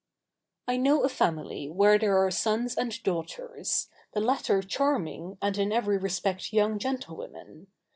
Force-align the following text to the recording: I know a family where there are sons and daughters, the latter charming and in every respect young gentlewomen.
I 0.67 0.77
know 0.77 1.03
a 1.03 1.09
family 1.09 1.69
where 1.69 1.99
there 1.99 2.17
are 2.17 2.31
sons 2.31 2.73
and 2.75 2.91
daughters, 3.03 3.87
the 4.13 4.19
latter 4.19 4.63
charming 4.63 5.37
and 5.43 5.55
in 5.59 5.71
every 5.71 5.99
respect 5.99 6.51
young 6.51 6.79
gentlewomen. 6.79 7.67